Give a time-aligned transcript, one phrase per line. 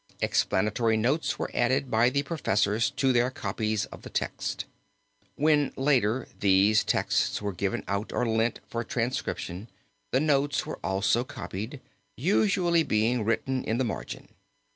[0.19, 4.65] Explanatory notes were added by the professors to their copies of the text.
[5.35, 9.67] When later these texts were given out or lent for transcription,
[10.09, 11.81] the notes were also copied,
[12.17, 14.29] usually being written in the margin.